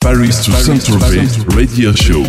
Paris 0.00 0.30
to 0.44 0.52
Saint-Tropez 0.52 1.28
Radio 1.54 1.94
Show. 1.94 2.24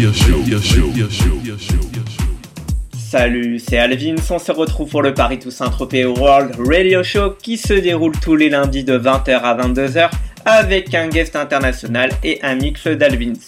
Salut, 2.94 3.60
c'est 3.60 3.78
Alvin. 3.78 4.16
On 4.30 4.40
se 4.40 4.52
retrouve 4.52 4.90
pour 4.90 5.02
le 5.02 5.14
Paris 5.14 5.40
to 5.40 5.50
Saint-Tropez 5.50 6.06
World 6.06 6.56
Radio 6.60 7.02
Show 7.02 7.36
qui 7.42 7.58
se 7.58 7.74
déroule 7.74 8.12
tous 8.22 8.36
les 8.36 8.50
lundis 8.50 8.84
de 8.84 9.00
20h 9.00 9.40
à 9.40 9.56
22h 9.56 10.10
avec 10.44 10.94
un 10.94 11.08
guest 11.08 11.38
international 11.38 12.12
et 12.26 12.40
un 12.44 12.56
mix 12.56 12.88
d'Alvins. 12.88 13.40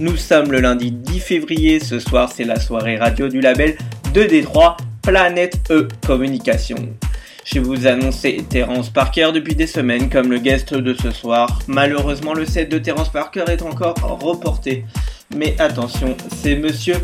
Nous 0.00 0.16
sommes 0.16 0.50
le 0.50 0.60
lundi 0.60 0.90
10 0.90 1.20
février. 1.20 1.78
Ce 1.78 2.00
soir, 2.00 2.30
c'est 2.34 2.44
la 2.44 2.58
soirée 2.58 2.96
radio 2.96 3.28
du 3.28 3.40
label 3.40 3.76
de 4.12 4.24
Détroit, 4.24 4.76
Planète 5.02 5.60
E 5.70 5.86
Communication. 6.04 6.88
Je 7.44 7.58
vous 7.58 7.86
annoncer 7.86 8.44
Terence 8.48 8.90
Parker 8.90 9.30
depuis 9.32 9.54
des 9.54 9.66
semaines 9.66 10.10
comme 10.10 10.30
le 10.30 10.38
guest 10.38 10.74
de 10.74 10.94
ce 10.94 11.10
soir. 11.10 11.58
Malheureusement, 11.66 12.34
le 12.34 12.44
set 12.44 12.68
de 12.68 12.78
Terence 12.78 13.10
Parker 13.10 13.44
est 13.48 13.62
encore 13.62 13.94
reporté. 14.20 14.84
Mais 15.34 15.54
attention, 15.58 16.16
c'est 16.42 16.56
monsieur 16.56 16.96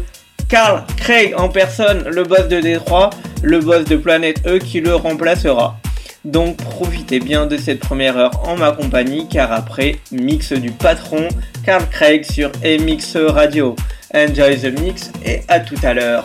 Carl 0.48 0.84
Craig 0.96 1.34
en 1.36 1.48
personne, 1.48 2.08
le 2.08 2.22
boss 2.24 2.48
de 2.48 2.60
Détroit, 2.60 3.10
le 3.42 3.60
boss 3.60 3.84
de 3.84 3.96
Planète 3.96 4.46
E 4.46 4.58
qui 4.58 4.80
le 4.80 4.94
remplacera. 4.94 5.78
Donc 6.24 6.56
profitez 6.56 7.20
bien 7.20 7.46
de 7.46 7.56
cette 7.56 7.80
première 7.80 8.16
heure 8.16 8.48
en 8.48 8.56
ma 8.56 8.72
compagnie 8.72 9.28
car 9.28 9.52
après, 9.52 9.96
mix 10.10 10.52
du 10.52 10.70
patron 10.70 11.28
Carl 11.64 11.88
Craig 11.90 12.24
sur 12.24 12.50
MX 12.64 13.16
Radio. 13.28 13.74
Enjoy 14.14 14.56
the 14.58 14.78
mix 14.80 15.10
et 15.24 15.42
à 15.48 15.60
tout 15.60 15.78
à 15.82 15.94
l'heure. 15.94 16.24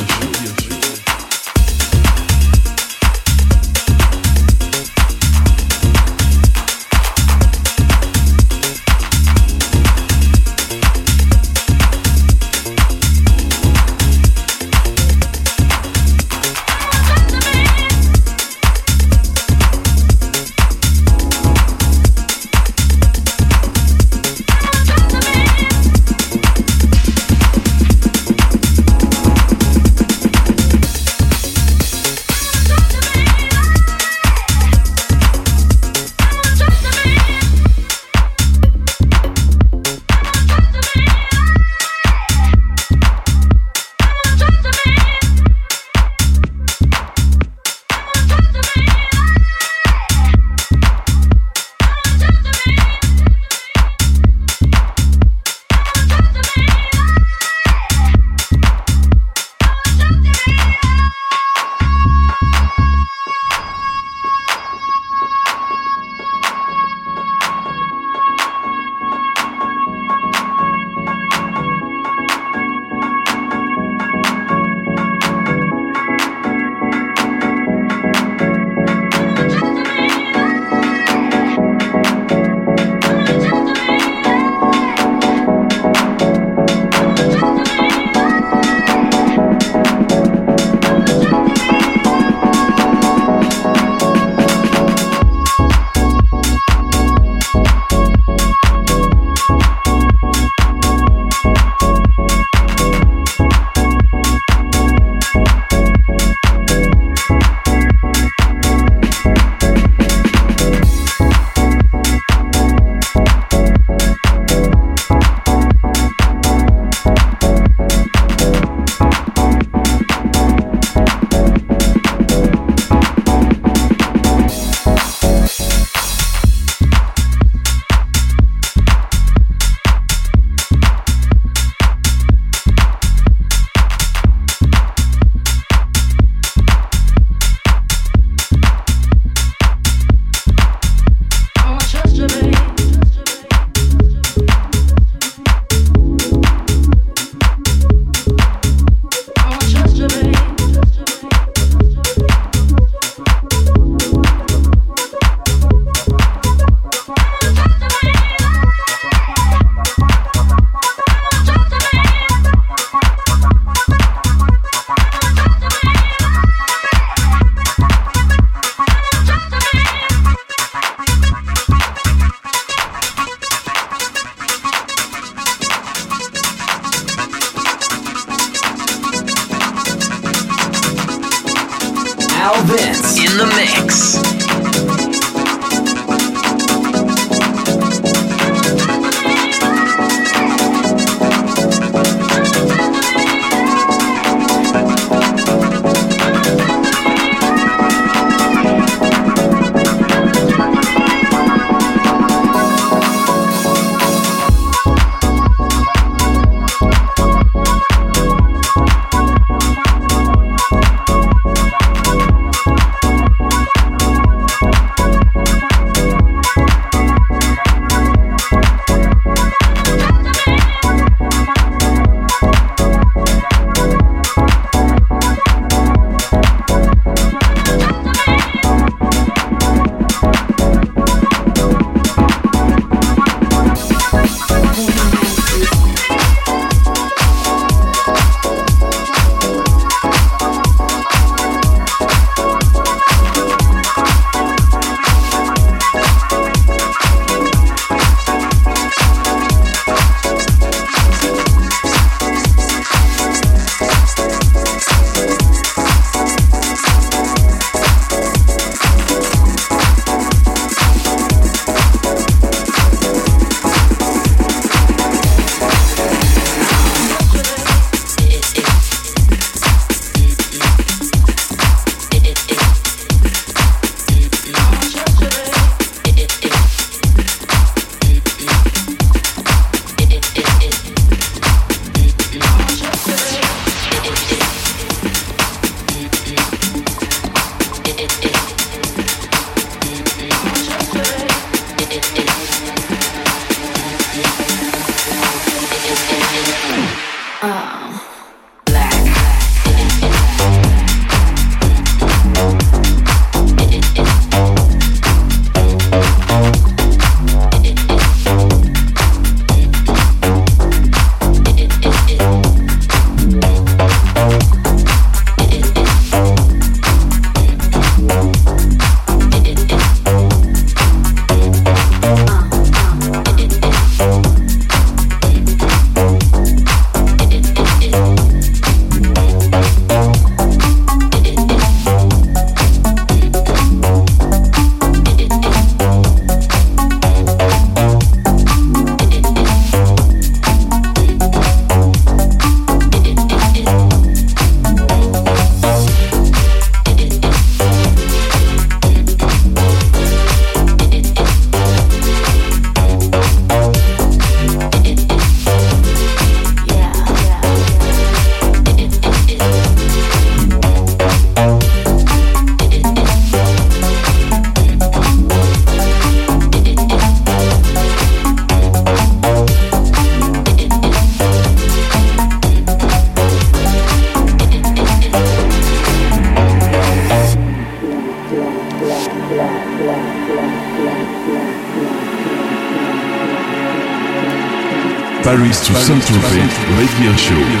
Paris 386.01 386.07
to 386.07 386.29
Saint-Tropez 386.29 386.77
Radio 386.77 387.15
Show. 387.15 387.60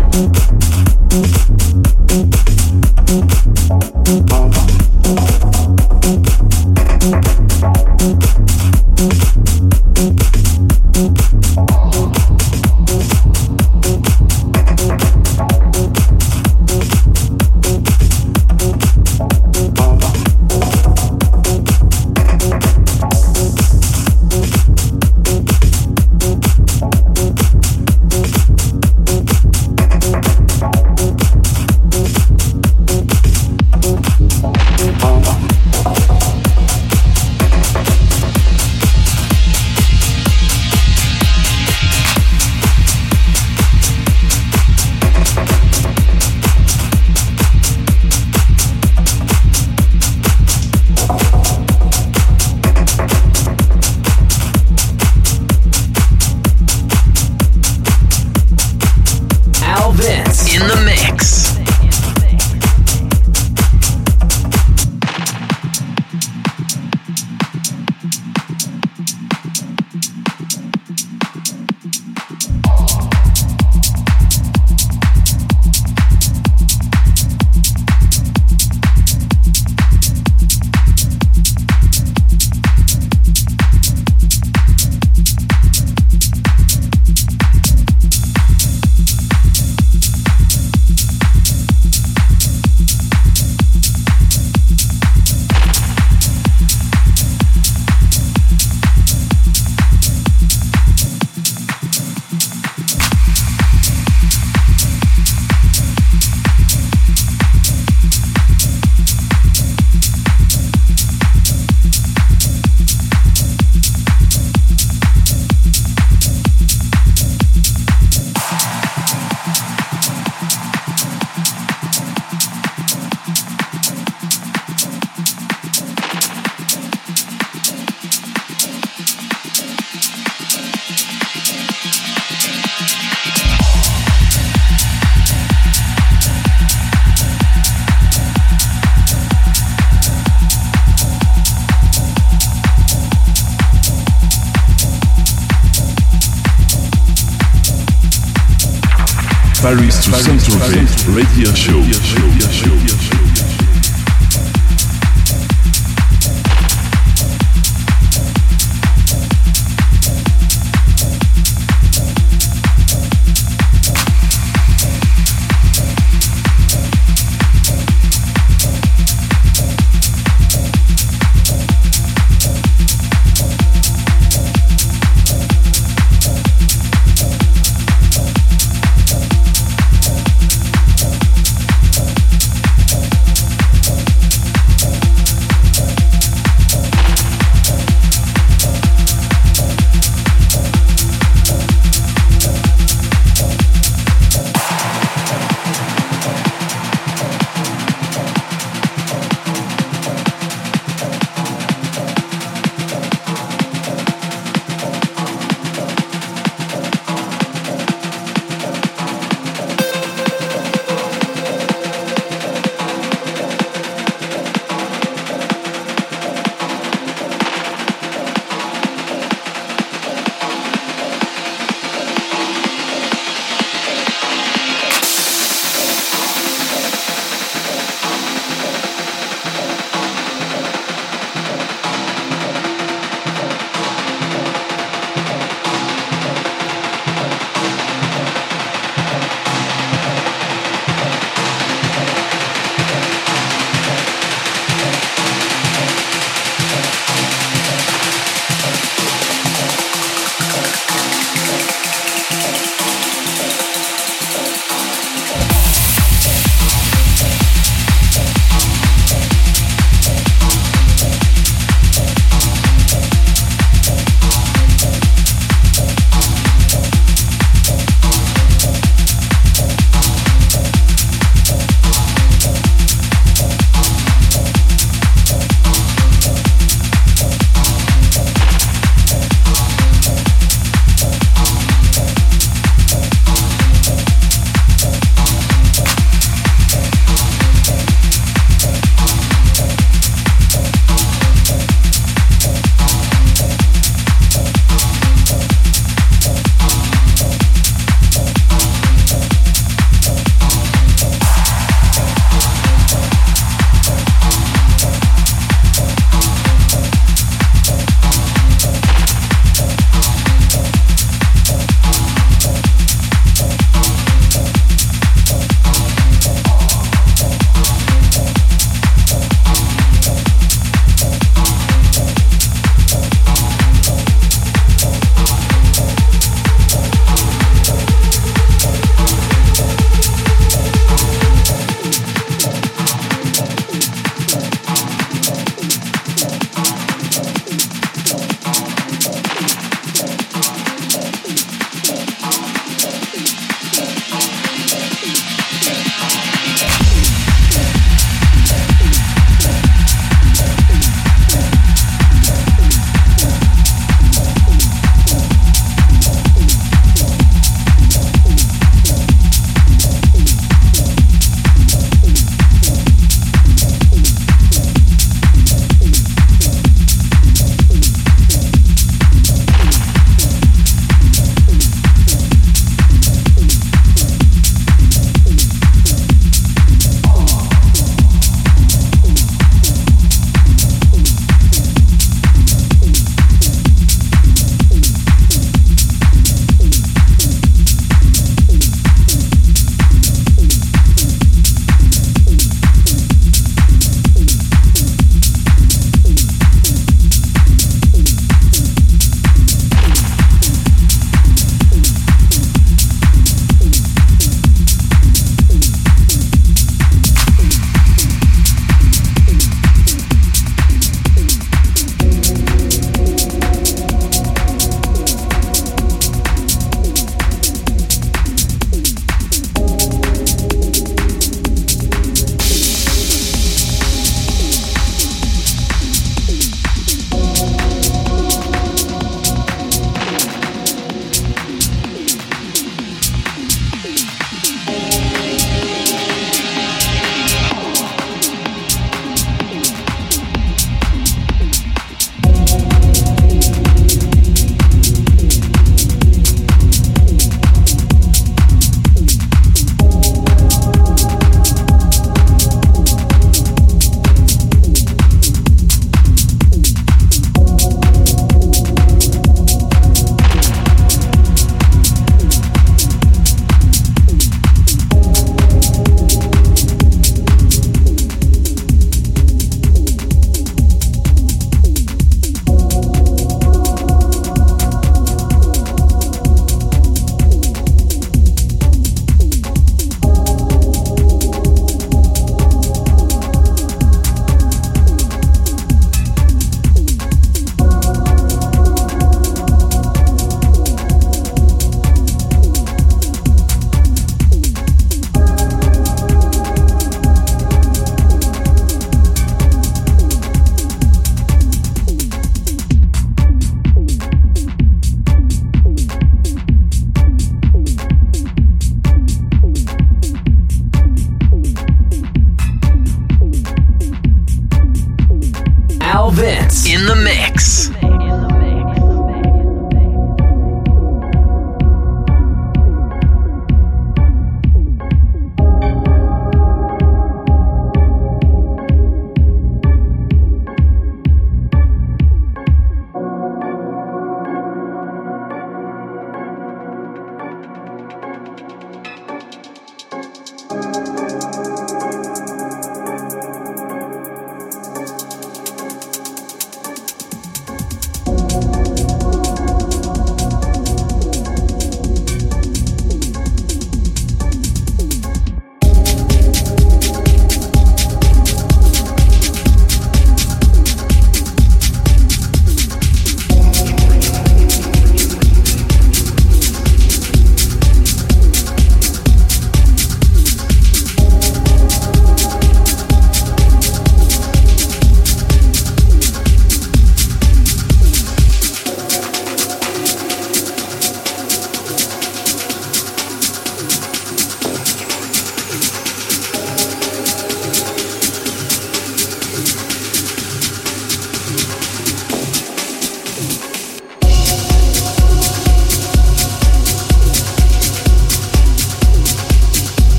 Radio 151.13 151.53
Show. 151.53 152.00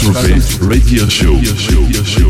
Paris 0.00 0.08
to 0.08 0.14
Saint-Tropez 0.14 0.58
Radio 0.66 1.06
Show. 1.08 2.29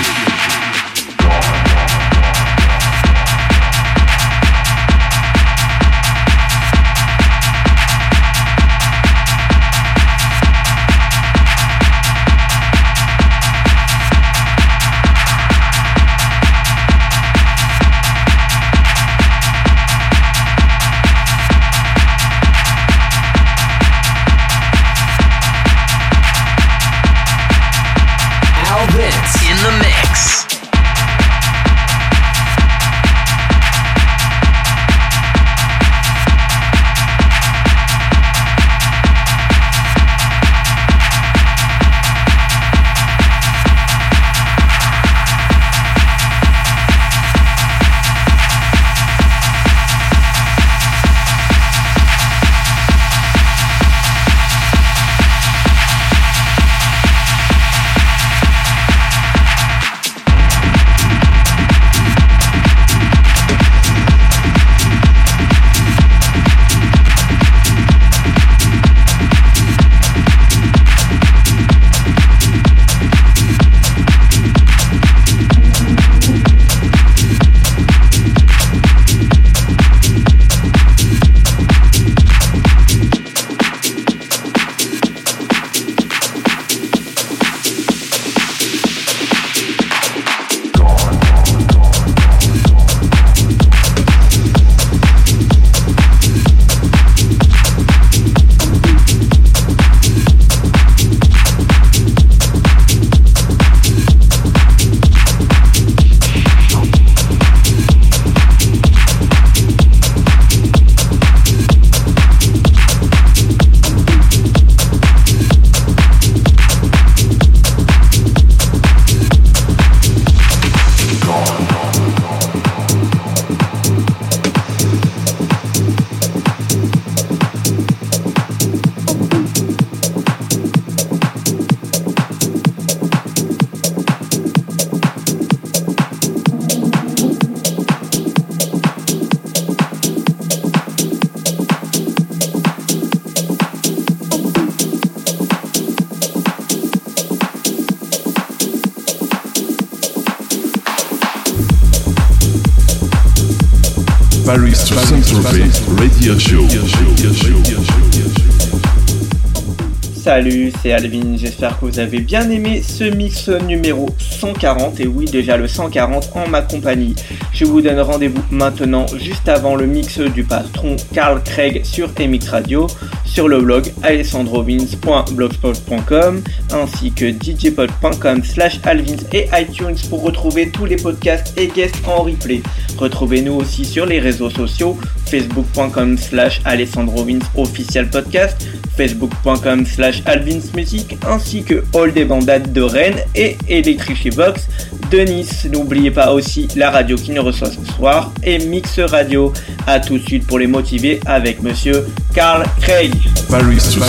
C'est 160.81 160.93
Alvin, 160.93 161.37
j'espère 161.37 161.79
que 161.79 161.85
vous 161.85 161.99
avez 161.99 162.19
bien 162.19 162.49
aimé 162.49 162.81
ce 162.81 163.03
mix 163.03 163.49
numéro 163.49 164.09
140, 164.17 164.99
et 164.99 165.05
oui 165.07 165.25
déjà 165.25 165.57
le 165.57 165.67
140 165.67 166.31
en 166.35 166.47
ma 166.47 166.61
compagnie. 166.61 167.15
Je 167.53 167.65
vous 167.65 167.81
donne 167.81 167.99
rendez-vous 167.99 168.41
maintenant 168.51 169.05
juste 169.19 169.49
avant 169.49 169.75
le 169.75 169.85
mix 169.85 170.19
du 170.19 170.43
patron 170.43 170.95
Carl 171.13 171.43
Craig 171.43 171.83
sur 171.83 172.09
MX 172.19 172.49
Radio, 172.49 172.87
sur 173.25 173.47
le 173.47 173.61
blog 173.61 173.91
alessandrovins.blogspot.com 174.03 176.41
ainsi 176.73 177.11
que 177.11 177.31
djpod.com 177.31 178.43
slash 178.43 178.79
alvins 178.83 179.15
et 179.33 179.47
iTunes 179.53 179.95
pour 180.09 180.23
retrouver 180.23 180.69
tous 180.69 180.85
les 180.85 180.97
podcasts 180.97 181.57
et 181.57 181.67
guests 181.67 182.05
en 182.07 182.23
replay. 182.23 182.61
Retrouvez-nous 182.97 183.53
aussi 183.53 183.85
sur 183.85 184.05
les 184.05 184.19
réseaux 184.19 184.49
sociaux 184.49 184.97
facebook.com 185.27 186.17
slash 186.17 186.59
alessandrovins 186.65 187.39
official 187.55 188.09
podcast, 188.09 188.67
facebook.com 188.95 189.85
slash 189.85 190.21
alvinsmusic 190.25 191.17
ainsi 191.27 191.63
que 191.63 191.83
All 191.95 192.13
des 192.13 192.25
bandades 192.25 192.71
de 192.71 192.81
Rennes 192.81 193.19
et 193.35 193.57
Electricity 193.67 194.29
Box 194.31 194.67
de 195.11 195.19
Nice. 195.19 195.65
N'oubliez 195.71 196.11
pas 196.11 196.31
aussi 196.31 196.67
la 196.75 196.91
radio 196.91 197.15
qui 197.15 197.31
nous 197.31 197.43
reçoit 197.43 197.69
ce 197.69 197.93
soir 197.93 198.31
et 198.43 198.59
Mix 198.59 198.99
Radio. 198.99 199.53
A 199.87 199.99
tout 199.99 200.17
de 200.17 200.23
suite 200.23 200.47
pour 200.47 200.59
les 200.59 200.67
motiver 200.67 201.19
avec 201.25 201.61
monsieur 201.61 202.05
Carl 202.33 202.65
Craig. 202.81 203.13
Paris 203.49 203.77
to 203.93 203.99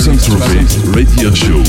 Radio 0.92 1.34
Show. 1.34 1.62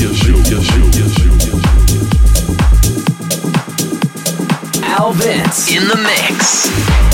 Alvin's 4.96 5.68
in 5.70 5.88
the 5.88 5.96
mix. 5.96 7.13